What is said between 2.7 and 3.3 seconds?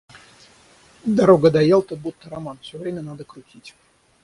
время надо